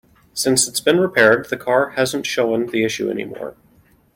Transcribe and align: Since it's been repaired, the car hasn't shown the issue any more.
Since 0.33 0.67
it's 0.67 0.79
been 0.79 0.99
repaired, 0.99 1.47
the 1.49 1.57
car 1.57 1.91
hasn't 1.91 2.25
shown 2.25 2.65
the 2.65 2.83
issue 2.83 3.11
any 3.11 3.23
more. 3.23 3.55